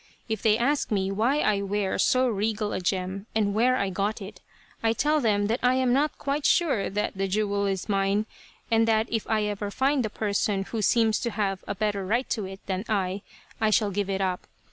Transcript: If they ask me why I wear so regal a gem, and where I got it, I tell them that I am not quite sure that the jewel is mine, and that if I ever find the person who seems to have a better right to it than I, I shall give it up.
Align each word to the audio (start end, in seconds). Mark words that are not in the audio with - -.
If 0.27 0.41
they 0.41 0.57
ask 0.57 0.89
me 0.89 1.11
why 1.11 1.41
I 1.41 1.61
wear 1.61 1.99
so 1.99 2.27
regal 2.27 2.73
a 2.73 2.79
gem, 2.81 3.27
and 3.35 3.53
where 3.53 3.75
I 3.75 3.91
got 3.91 4.19
it, 4.19 4.41
I 4.81 4.93
tell 4.93 5.21
them 5.21 5.45
that 5.45 5.59
I 5.61 5.75
am 5.75 5.93
not 5.93 6.17
quite 6.17 6.43
sure 6.43 6.89
that 6.89 7.15
the 7.15 7.27
jewel 7.27 7.67
is 7.67 7.87
mine, 7.87 8.25
and 8.71 8.87
that 8.87 9.05
if 9.11 9.29
I 9.29 9.43
ever 9.43 9.69
find 9.69 10.03
the 10.03 10.09
person 10.09 10.63
who 10.63 10.81
seems 10.81 11.19
to 11.19 11.29
have 11.29 11.63
a 11.67 11.75
better 11.75 12.03
right 12.03 12.27
to 12.31 12.45
it 12.45 12.61
than 12.65 12.83
I, 12.89 13.21
I 13.61 13.69
shall 13.69 13.91
give 13.91 14.09
it 14.09 14.21
up. 14.21 14.47